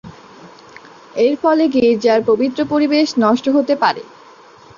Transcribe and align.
এরফলে 1.17 1.65
গীর্জার 1.75 2.19
পবিত্র 2.29 2.59
পরিবেশ 2.65 3.07
নষ্ট 3.23 3.45
হতে 3.55 3.73
পারে। 3.83 4.01